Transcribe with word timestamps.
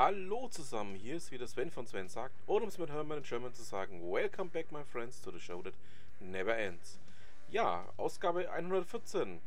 Hallo 0.00 0.46
zusammen, 0.46 0.94
hier 0.94 1.16
ist 1.16 1.32
wieder 1.32 1.48
Sven 1.48 1.72
von 1.72 1.84
Sven 1.84 2.08
sagt, 2.08 2.32
oder 2.46 2.62
um 2.62 2.68
es 2.68 2.78
mit 2.78 2.88
Hermann 2.88 3.18
in 3.18 3.24
German 3.24 3.52
zu 3.52 3.64
sagen, 3.64 4.00
Welcome 4.00 4.48
back 4.48 4.70
my 4.70 4.84
friends 4.84 5.20
to 5.20 5.32
the 5.32 5.40
show 5.40 5.60
that 5.60 5.74
never 6.20 6.56
ends. 6.56 7.00
Ja, 7.50 7.84
Ausgabe 7.96 8.48
114. 8.48 9.40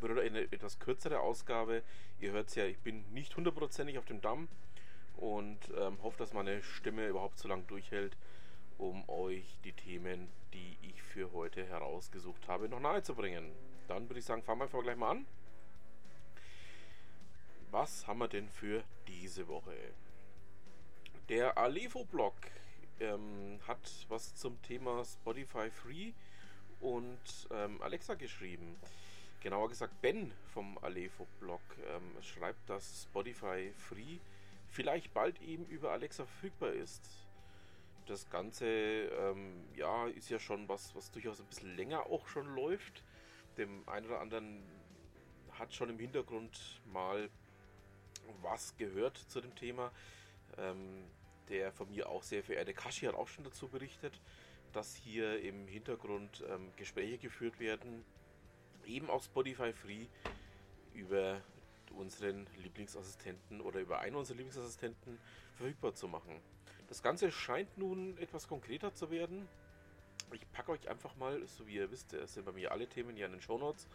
Oder 0.00 0.22
eine 0.22 0.50
etwas 0.50 0.78
kürzere 0.78 1.20
Ausgabe. 1.20 1.82
Ihr 2.20 2.32
hört 2.32 2.48
es 2.48 2.54
ja, 2.54 2.64
ich 2.64 2.78
bin 2.78 3.04
nicht 3.12 3.36
hundertprozentig 3.36 3.98
auf 3.98 4.06
dem 4.06 4.22
Damm 4.22 4.48
und 5.18 5.58
ähm, 5.78 5.98
hoffe, 6.02 6.16
dass 6.16 6.32
meine 6.32 6.62
Stimme 6.62 7.08
überhaupt 7.08 7.38
so 7.38 7.46
lange 7.46 7.64
durchhält, 7.64 8.16
um 8.78 9.06
euch 9.10 9.58
die 9.62 9.74
Themen, 9.74 10.28
die 10.54 10.78
ich 10.80 11.02
für 11.02 11.32
heute 11.32 11.66
herausgesucht 11.66 12.48
habe, 12.48 12.70
noch 12.70 12.80
nahe 12.80 13.02
zu 13.02 13.14
bringen. 13.14 13.52
Dann 13.88 14.08
würde 14.08 14.20
ich 14.20 14.24
sagen, 14.24 14.42
fangen 14.42 14.60
wir 14.60 14.64
einfach 14.64 14.82
gleich 14.82 14.96
mal 14.96 15.10
an. 15.10 15.26
Was 17.78 18.06
haben 18.06 18.20
wir 18.20 18.28
denn 18.28 18.48
für 18.48 18.82
diese 19.06 19.48
Woche? 19.48 19.76
Der 21.28 21.58
Alevo-Blog 21.58 22.32
ähm, 23.00 23.60
hat 23.68 24.06
was 24.08 24.34
zum 24.34 24.62
Thema 24.62 25.04
Spotify 25.04 25.70
Free 25.70 26.12
und 26.80 27.18
ähm, 27.50 27.82
Alexa 27.82 28.14
geschrieben. 28.14 28.76
Genauer 29.42 29.68
gesagt, 29.68 30.00
Ben 30.00 30.32
vom 30.54 30.78
Alevo-Blog 30.78 31.60
ähm, 31.90 32.22
schreibt, 32.22 32.70
dass 32.70 33.02
Spotify 33.02 33.70
Free 33.76 34.20
vielleicht 34.70 35.12
bald 35.12 35.38
eben 35.42 35.66
über 35.66 35.92
Alexa 35.92 36.24
verfügbar 36.24 36.72
ist. 36.72 37.06
Das 38.06 38.30
Ganze 38.30 38.66
ähm, 38.66 39.52
ja, 39.74 40.06
ist 40.06 40.30
ja 40.30 40.38
schon 40.38 40.66
was, 40.66 40.94
was 40.94 41.10
durchaus 41.10 41.40
ein 41.40 41.46
bisschen 41.46 41.76
länger 41.76 42.06
auch 42.06 42.26
schon 42.26 42.54
läuft. 42.54 43.02
Dem 43.58 43.86
einen 43.86 44.06
oder 44.06 44.20
anderen 44.20 44.62
hat 45.58 45.74
schon 45.74 45.90
im 45.90 45.98
Hintergrund 45.98 46.80
mal 46.90 47.28
was 48.42 48.76
gehört 48.76 49.16
zu 49.16 49.40
dem 49.40 49.54
Thema. 49.54 49.92
Ähm, 50.58 51.04
der 51.48 51.72
von 51.72 51.88
mir 51.90 52.08
auch 52.08 52.22
sehr 52.22 52.42
verehrte 52.42 52.74
Kashi 52.74 53.06
hat 53.06 53.14
auch 53.14 53.28
schon 53.28 53.44
dazu 53.44 53.68
berichtet, 53.68 54.20
dass 54.72 54.94
hier 54.94 55.40
im 55.40 55.66
Hintergrund 55.68 56.44
ähm, 56.48 56.72
Gespräche 56.76 57.18
geführt 57.18 57.60
werden, 57.60 58.04
eben 58.84 59.08
auf 59.10 59.24
Spotify 59.24 59.72
Free 59.72 60.06
über 60.92 61.40
unseren 61.96 62.46
Lieblingsassistenten 62.56 63.60
oder 63.60 63.80
über 63.80 64.00
einen 64.00 64.16
unserer 64.16 64.36
Lieblingsassistenten 64.36 65.18
verfügbar 65.56 65.94
zu 65.94 66.08
machen. 66.08 66.40
Das 66.88 67.02
Ganze 67.02 67.30
scheint 67.30 67.78
nun 67.78 68.18
etwas 68.18 68.48
konkreter 68.48 68.92
zu 68.92 69.10
werden. 69.10 69.48
Ich 70.32 70.50
packe 70.52 70.72
euch 70.72 70.88
einfach 70.88 71.14
mal, 71.16 71.44
so 71.46 71.66
wie 71.66 71.74
ihr 71.74 71.90
wisst, 71.90 72.10
sind 72.10 72.44
bei 72.44 72.52
mir 72.52 72.72
alle 72.72 72.88
Themen 72.88 73.16
hier 73.16 73.26
in 73.26 73.32
den 73.32 73.40
Show 73.40 73.58
Notes 73.58 73.88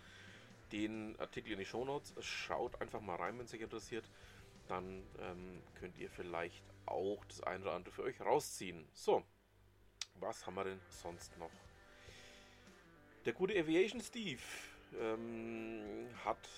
den 0.71 1.19
Artikel 1.19 1.51
in 1.51 1.59
die 1.59 1.65
Shownotes. 1.65 2.13
Schaut 2.19 2.79
einfach 2.81 3.01
mal 3.01 3.15
rein, 3.15 3.37
wenn 3.37 3.45
es 3.45 3.53
euch 3.53 3.61
interessiert. 3.61 4.09
Dann 4.67 5.03
ähm, 5.19 5.61
könnt 5.75 5.97
ihr 5.97 6.09
vielleicht 6.09 6.63
auch 6.85 7.23
das 7.25 7.41
eine 7.43 7.63
oder 7.63 7.73
andere 7.73 7.93
für 7.93 8.03
euch 8.03 8.19
rausziehen. 8.21 8.87
So, 8.93 9.23
was 10.19 10.45
haben 10.45 10.55
wir 10.55 10.63
denn 10.63 10.79
sonst 10.89 11.37
noch? 11.37 11.51
Der 13.25 13.33
gute 13.33 13.57
Aviation 13.57 14.01
Steve 14.01 14.41
ähm, 14.99 16.07
hat 16.23 16.49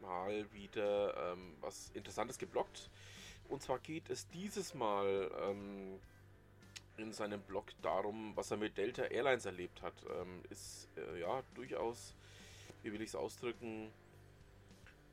mal 0.00 0.52
wieder 0.52 1.32
ähm, 1.32 1.54
was 1.60 1.90
Interessantes 1.94 2.38
geblockt. 2.38 2.90
Und 3.48 3.62
zwar 3.62 3.78
geht 3.78 4.10
es 4.10 4.28
dieses 4.28 4.74
Mal 4.74 5.30
ähm, 5.40 6.00
in 6.96 7.12
seinem 7.12 7.40
Blog 7.42 7.66
darum, 7.82 8.32
was 8.36 8.50
er 8.50 8.56
mit 8.56 8.76
Delta 8.76 9.04
Airlines 9.04 9.46
erlebt 9.46 9.82
hat. 9.82 9.94
Ähm, 10.20 10.42
ist 10.50 10.88
äh, 10.96 11.20
ja 11.20 11.42
durchaus 11.54 12.14
wie 12.82 12.92
will 12.92 13.02
ich 13.02 13.10
es 13.10 13.14
ausdrücken, 13.14 13.90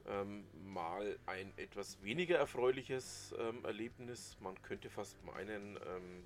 ähm, 0.10 0.44
mal 0.66 1.18
ein 1.28 1.52
etwas 1.58 2.02
weniger 2.02 2.38
erfreuliches 2.38 3.34
ähm, 3.38 3.64
Erlebnis. 3.64 4.38
Man 4.40 4.60
könnte 4.62 4.90
fast 4.90 5.24
meinen, 5.24 5.78
ähm, 5.78 6.24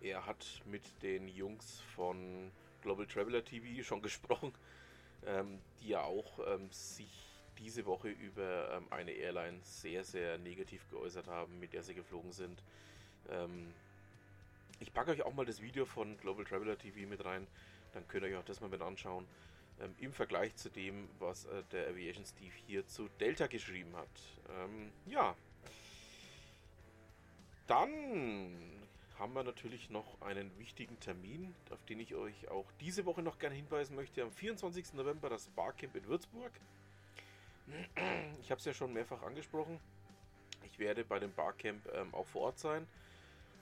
er 0.00 0.26
hat 0.26 0.62
mit 0.66 0.82
den 1.02 1.28
Jungs 1.28 1.80
von 1.94 2.50
Global 2.82 3.06
Traveler 3.06 3.44
TV 3.44 3.82
schon 3.84 4.02
gesprochen, 4.02 4.52
ähm, 5.26 5.58
die 5.80 5.88
ja 5.88 6.02
auch 6.02 6.38
ähm, 6.46 6.70
sich 6.70 7.10
diese 7.58 7.86
Woche 7.86 8.08
über 8.08 8.74
ähm, 8.74 8.86
eine 8.90 9.12
Airline 9.12 9.58
sehr, 9.62 10.04
sehr 10.04 10.38
negativ 10.38 10.88
geäußert 10.90 11.26
haben, 11.26 11.58
mit 11.58 11.72
der 11.72 11.82
sie 11.82 11.94
geflogen 11.94 12.32
sind. 12.32 12.62
ich 14.80 14.92
packe 14.92 15.12
euch 15.12 15.22
auch 15.22 15.32
mal 15.32 15.46
das 15.46 15.62
Video 15.62 15.86
von 15.86 16.18
Global 16.18 16.44
Traveler 16.44 16.76
TV 16.76 17.08
mit 17.08 17.24
rein, 17.24 17.46
dann 17.94 18.06
könnt 18.06 18.24
ihr 18.24 18.32
euch 18.32 18.36
auch 18.36 18.44
das 18.44 18.60
mal 18.60 18.68
mit 18.68 18.82
anschauen 18.82 19.26
ähm, 19.80 19.94
im 19.98 20.12
Vergleich 20.12 20.54
zu 20.56 20.70
dem, 20.70 21.08
was 21.18 21.46
äh, 21.46 21.62
der 21.72 21.88
Aviation 21.88 22.24
Steve 22.24 22.54
hier 22.66 22.86
zu 22.86 23.08
Delta 23.20 23.46
geschrieben 23.46 23.94
hat. 23.96 24.08
Ähm, 24.50 24.92
ja. 25.06 25.34
Dann 27.66 28.74
haben 29.18 29.32
wir 29.32 29.42
natürlich 29.42 29.90
noch 29.90 30.20
einen 30.20 30.56
wichtigen 30.58 30.98
Termin, 31.00 31.54
auf 31.70 31.82
den 31.84 32.00
ich 32.00 32.14
euch 32.14 32.48
auch 32.48 32.66
diese 32.80 33.06
Woche 33.06 33.22
noch 33.22 33.38
gerne 33.38 33.54
hinweisen 33.54 33.96
möchte. 33.96 34.22
Am 34.22 34.30
24. 34.30 34.94
November 34.94 35.28
das 35.28 35.48
Barcamp 35.48 35.94
in 35.96 36.06
Würzburg. 36.06 36.52
Ich 38.42 38.50
habe 38.50 38.58
es 38.58 38.64
ja 38.66 38.74
schon 38.74 38.92
mehrfach 38.92 39.22
angesprochen. 39.22 39.80
Ich 40.64 40.78
werde 40.78 41.04
bei 41.04 41.18
dem 41.18 41.32
Barcamp 41.32 41.88
ähm, 41.94 42.12
auch 42.14 42.26
vor 42.26 42.42
Ort 42.42 42.58
sein. 42.58 42.86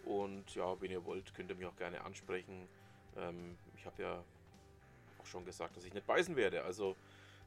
Und 0.04 0.54
ja, 0.54 0.80
wenn 0.80 0.90
ihr 0.90 1.04
wollt, 1.04 1.32
könnt 1.34 1.50
ihr 1.50 1.56
mich 1.56 1.66
auch 1.66 1.76
gerne 1.76 2.02
ansprechen. 2.02 2.68
Ähm, 3.16 3.56
ich 3.76 3.86
habe 3.86 4.02
ja 4.02 4.24
auch 5.22 5.27
schon 5.27 5.44
gesagt, 5.44 5.77
dass 5.77 5.84
ich 5.84 5.94
nicht 5.94 6.06
beißen 6.06 6.37
werde. 6.37 6.65
Also 6.65 6.97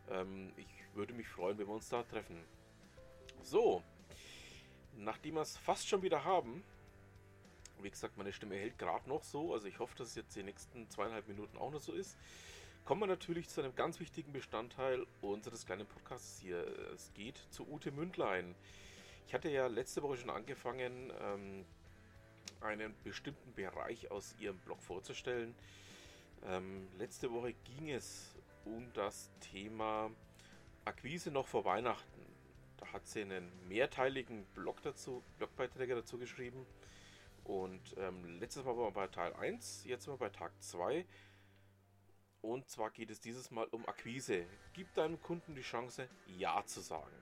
ähm, 0.09 0.51
ich 0.57 0.67
würde 0.93 1.13
mich 1.13 1.27
freuen, 1.27 1.57
wenn 1.57 1.67
wir 1.67 1.73
uns 1.73 1.89
da 1.89 2.03
treffen. 2.03 2.43
So, 3.41 3.83
nachdem 4.97 5.35
wir 5.35 5.41
es 5.41 5.57
fast 5.57 5.87
schon 5.87 6.01
wieder 6.01 6.23
haben, 6.23 6.63
wie 7.81 7.89
gesagt, 7.89 8.17
meine 8.17 8.31
Stimme 8.31 8.55
hält 8.55 8.79
gerade 8.79 9.07
noch 9.09 9.23
so, 9.23 9.53
also 9.53 9.67
ich 9.67 9.79
hoffe, 9.79 9.95
dass 9.97 10.09
es 10.09 10.15
jetzt 10.15 10.35
die 10.35 10.43
nächsten 10.43 10.89
zweieinhalb 10.89 11.27
Minuten 11.27 11.57
auch 11.57 11.71
noch 11.71 11.81
so 11.81 11.91
ist, 11.91 12.17
kommen 12.85 13.01
wir 13.01 13.07
natürlich 13.07 13.49
zu 13.49 13.61
einem 13.61 13.75
ganz 13.75 13.99
wichtigen 13.99 14.31
Bestandteil 14.31 15.05
unseres 15.21 15.65
kleinen 15.65 15.85
Podcasts 15.85 16.39
hier. 16.39 16.65
Es 16.93 17.11
geht 17.13 17.37
zu 17.49 17.67
Ute 17.67 17.91
Mündlein. 17.91 18.55
Ich 19.27 19.33
hatte 19.33 19.49
ja 19.49 19.67
letzte 19.67 20.01
Woche 20.03 20.17
schon 20.17 20.29
angefangen, 20.29 21.11
ähm, 21.19 21.65
einen 22.61 22.95
bestimmten 23.03 23.53
Bereich 23.53 24.09
aus 24.11 24.35
ihrem 24.39 24.57
Blog 24.59 24.81
vorzustellen. 24.81 25.55
Ähm, 26.47 26.87
letzte 26.97 27.31
Woche 27.31 27.53
ging 27.53 27.89
es 27.89 28.35
um 28.65 28.91
das 28.93 29.31
Thema 29.39 30.11
Akquise 30.83 31.31
noch 31.31 31.47
vor 31.47 31.65
Weihnachten. 31.65 32.25
Da 32.77 32.93
hat 32.93 33.07
sie 33.07 33.21
einen 33.21 33.51
mehrteiligen 33.67 34.45
Blog 34.53 34.81
dazu, 34.83 35.23
Blogbeiträge 35.37 35.95
dazu 35.95 36.19
geschrieben. 36.19 36.65
Und 37.43 37.95
ähm, 37.97 38.39
letztes 38.39 38.63
Mal 38.63 38.75
waren 38.75 38.85
wir 38.85 38.91
bei 38.91 39.07
Teil 39.07 39.33
1, 39.33 39.85
jetzt 39.85 40.03
sind 40.05 40.13
wir 40.13 40.17
bei 40.17 40.29
Tag 40.29 40.51
2. 40.61 41.05
Und 42.41 42.69
zwar 42.69 42.91
geht 42.91 43.09
es 43.09 43.19
dieses 43.19 43.49
Mal 43.49 43.65
um 43.71 43.87
Akquise. 43.87 44.45
Gib 44.73 44.93
deinem 44.93 45.19
Kunden 45.21 45.55
die 45.55 45.61
Chance, 45.61 46.07
Ja 46.27 46.63
zu 46.65 46.81
sagen. 46.81 47.15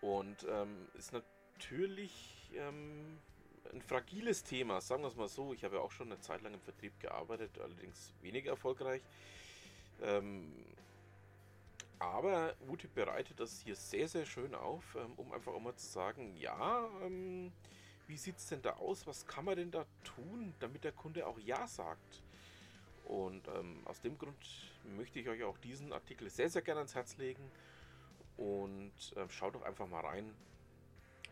Und 0.00 0.46
ähm, 0.48 0.88
ist 0.94 1.12
natürlich 1.12 2.50
ähm, 2.54 3.18
ein 3.72 3.82
fragiles 3.82 4.42
Thema, 4.42 4.80
sagen 4.80 5.02
wir 5.02 5.08
es 5.08 5.16
mal 5.16 5.28
so. 5.28 5.52
Ich 5.52 5.64
habe 5.64 5.76
ja 5.76 5.80
auch 5.82 5.92
schon 5.92 6.10
eine 6.10 6.20
Zeit 6.20 6.42
lang 6.42 6.54
im 6.54 6.60
Vertrieb 6.60 6.98
gearbeitet, 7.00 7.58
allerdings 7.58 8.12
weniger 8.22 8.50
erfolgreich. 8.50 9.02
Ähm, 10.02 10.52
aber 11.98 12.54
Ute 12.68 12.86
bereitet 12.88 13.40
das 13.40 13.60
hier 13.60 13.74
sehr, 13.74 14.08
sehr 14.08 14.24
schön 14.24 14.54
auf, 14.54 14.96
ähm, 14.96 15.12
um 15.16 15.32
einfach 15.32 15.52
auch 15.52 15.60
mal 15.60 15.74
zu 15.74 15.86
sagen, 15.86 16.36
ja, 16.36 16.88
ähm, 17.02 17.52
wie 18.06 18.16
sieht 18.16 18.36
es 18.38 18.46
denn 18.46 18.62
da 18.62 18.74
aus? 18.74 19.06
Was 19.06 19.26
kann 19.26 19.44
man 19.44 19.56
denn 19.56 19.70
da 19.70 19.84
tun, 20.04 20.54
damit 20.60 20.84
der 20.84 20.92
Kunde 20.92 21.26
auch 21.26 21.38
Ja 21.38 21.66
sagt? 21.66 22.22
Und 23.04 23.48
ähm, 23.48 23.80
aus 23.84 24.00
dem 24.00 24.16
Grund 24.16 24.36
möchte 24.96 25.18
ich 25.18 25.28
euch 25.28 25.42
auch 25.42 25.58
diesen 25.58 25.92
Artikel 25.92 26.30
sehr, 26.30 26.48
sehr 26.48 26.62
gerne 26.62 26.80
ans 26.80 26.94
Herz 26.94 27.16
legen. 27.16 27.50
Und 28.36 28.92
äh, 29.16 29.28
schaut 29.28 29.56
doch 29.56 29.62
einfach 29.62 29.88
mal 29.88 30.00
rein 30.00 30.32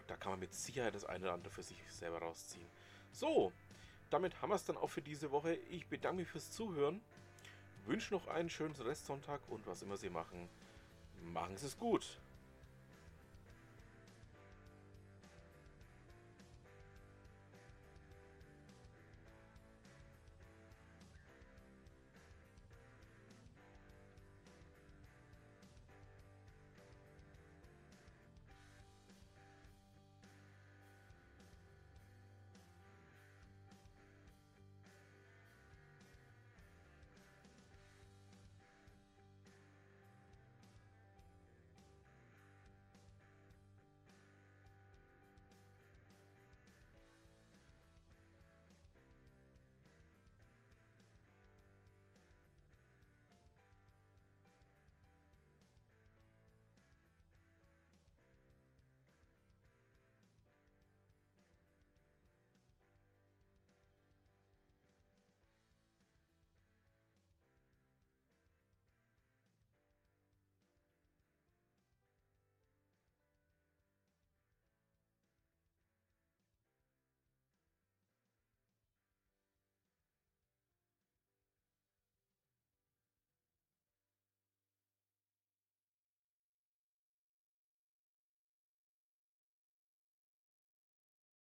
da 0.06 0.16
kann 0.16 0.32
man 0.32 0.40
mit 0.40 0.54
Sicherheit 0.54 0.94
das 0.94 1.04
eine 1.04 1.24
oder 1.24 1.34
andere 1.34 1.52
für 1.52 1.62
sich 1.62 1.78
selber 1.90 2.18
rausziehen. 2.18 2.66
So, 3.12 3.52
damit 4.10 4.40
haben 4.40 4.50
wir 4.50 4.56
es 4.56 4.64
dann 4.64 4.76
auch 4.76 4.90
für 4.90 5.02
diese 5.02 5.30
Woche. 5.30 5.54
Ich 5.54 5.86
bedanke 5.86 6.18
mich 6.18 6.28
fürs 6.28 6.52
Zuhören, 6.52 7.00
wünsche 7.86 8.14
noch 8.14 8.26
einen 8.28 8.50
schönen 8.50 8.74
Restsonntag 8.74 9.40
und 9.48 9.66
was 9.66 9.82
immer 9.82 9.96
Sie 9.96 10.10
machen, 10.10 10.48
machen 11.22 11.56
Sie 11.56 11.66
es 11.66 11.78
gut. 11.78 12.18